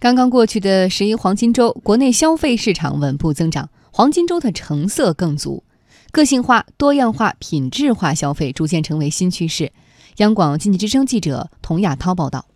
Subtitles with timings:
[0.00, 5.62] 刚刚过去的十一黄金周，国内消费市场稳步增长，黄金周的成色更足，
[6.10, 9.74] 个性化、多样化、品质化消费逐渐成为新趋势。
[10.16, 12.46] 央广经济之声记者童亚涛报道。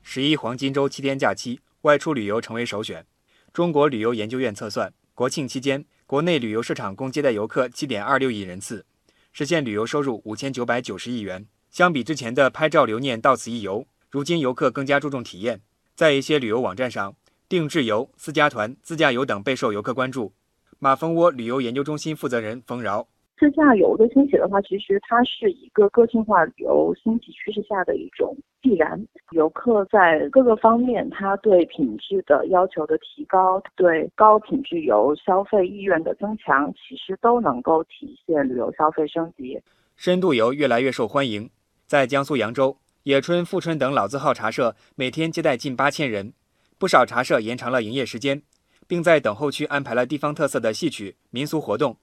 [0.00, 3.04] 十一黄金周七天假期，外出旅游成为首选。
[3.52, 8.86] 中国旅游研究院测算，国庆期间，国内旅游市场共接待游客七点二六亿人次，
[9.32, 11.46] 实现旅游收入五千九百九十亿元。
[11.68, 15.62] 相比之前的拍照留念、到此一游，如今游客更加注重体验。
[15.96, 17.16] 在一些旅游网站上，
[17.48, 20.30] 定制游、私家团、自驾游等备受游客关注。
[20.78, 29.02] 马蜂窝旅游研究中心负责人冯饶：自驾游的兴起的话，其实它是一个个性化旅游兴起趋势下的一种必然。
[29.30, 39.58] 游客在各个方面，他对品质的要求的提高，对高品质游消费意愿的增强，其实都能够体现旅游消费升级。
[39.96, 41.48] 深度游越来越受欢迎，
[41.86, 42.76] 在江苏扬州。
[43.06, 46.32] 野春、富春等老字号茶社每天接待近八千人，
[46.76, 48.42] 不少茶社延长了营业时间，
[48.88, 51.96] 并在等候区安排了地方特色的戏曲、民俗活动。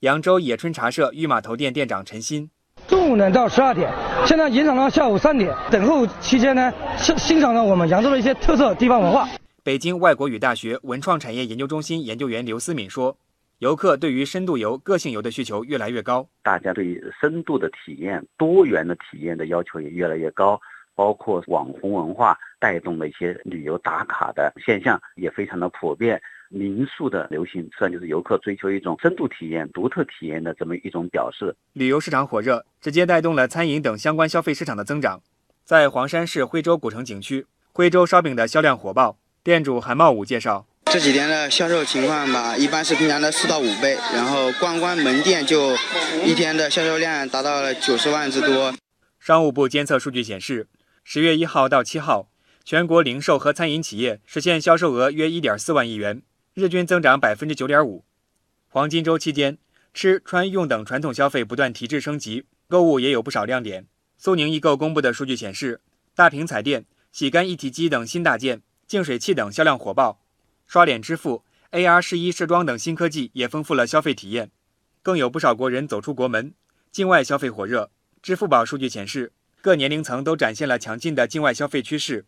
[0.00, 2.50] 扬州野春茶社御码头店店长陈鑫：
[2.86, 3.90] 中午呢到十二点，
[4.26, 5.56] 现在延长到下午三点。
[5.70, 9.26] 等候期间呢，欣欣赏了我们扬州的一些特色地方文化。
[9.62, 13.16] 北京外国语大学文创产业研究中心研究员刘思敏说。
[13.60, 20.58] 游客对于深度游、个性游的需求越来越高，大家对于深度的体验、多元的体验的要求也越来越高，
[20.94, 26.18] 包括网红文化带动的一些旅游打卡的现象也非常的普遍。
[26.48, 31.54] 民宿的流行，实际上就是游客追求一种深度体验、独特体验的这么一种表示。
[31.74, 35.20] 旅游市场火热，直接带动了餐饮等相关消费市场的增长。
[35.64, 39.18] 在黄山市徽州古城景区，徽州烧饼的销量火爆。
[39.44, 40.66] 店主韩茂武介绍。
[40.92, 45.76] 这几天的销售情况吧，一般是平常的四到五倍，然后光光门店就
[46.26, 48.74] 一天的销售量达到了九十万之多。
[49.20, 50.66] 商务部监测数据显示，
[51.04, 52.32] 十月一号到七号，
[52.64, 56.22] 全国零售和餐饮企业实现销售额约一点四万亿元，
[56.54, 58.04] 日均增长百分之九点五。
[58.66, 59.58] 黄金周期间，
[59.94, 63.86] 吃穿用等传统消费不断提质升级，购物也有不少亮点。
[64.18, 65.80] 苏宁易购公布的数据显示，
[66.16, 70.19] 大屏彩电、洗干一体机等新大件，净水器等销量火爆。
[70.70, 71.42] 刷脸支付、
[71.72, 74.52] AR 试衣试装等新科技也丰富了消费体验，
[75.02, 76.54] 更有不少国人走出国门，
[76.92, 77.90] 境外消费火热。
[78.22, 82.24] 支付宝数据显示，各年龄层都展现了强劲的境外消费趋势。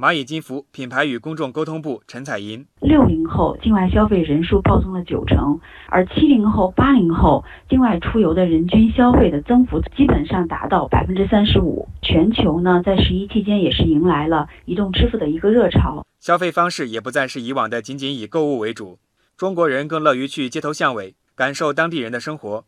[0.00, 11.88] 蚂蚁金服品牌与公众沟通部陈彩银：六零后境外消费人数暴增了九成，而七零后、八零后境外出游的人均消费的增幅基本上达到百分之三十五。
[12.00, 19.00] 全球呢，在十一期间也是迎来了移动支付的一个热潮，消费方式也不再是以往的仅仅以购物为主，
[19.36, 22.64] 中国人更乐于去街头巷尾感受当地人的生活。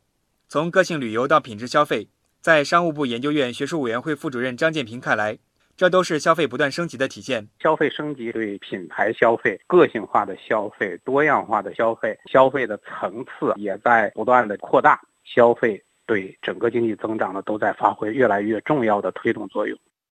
[0.48, 2.08] 从个性旅游到品质消费，
[2.40, 5.38] 在商务部研究院学术委员会副主任张建平看来。
[5.80, 7.48] 这都是消费不断升级的体现。
[7.58, 15.00] 消费升级对品牌消费、个性化的消费、多样化的消费、消费的层次也在不断的扩大。
[15.24, 19.78] 消费对整个经济增长呢，都在发挥越来越重要的推动作用。